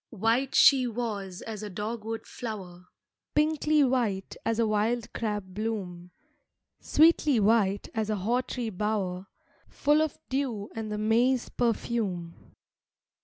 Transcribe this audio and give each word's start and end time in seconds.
III 0.11 0.17
White 0.19 0.55
she 0.55 0.87
was 0.87 1.43
as 1.43 1.61
a 1.61 1.69
dogwood 1.69 2.25
flower, 2.25 2.87
Pinkly 3.35 3.83
white 3.83 4.35
as 4.43 4.57
a 4.57 4.65
wild 4.65 5.13
crab 5.13 5.53
bloom, 5.53 6.09
Sweetly 6.79 7.39
white 7.39 7.87
as 7.93 8.09
a 8.09 8.15
hawtree 8.15 8.71
bower 8.71 9.27
Full 9.69 10.01
of 10.01 10.17
dew 10.27 10.71
and 10.73 10.91
the 10.91 10.97
May's 10.97 11.49
perfume. 11.49 12.33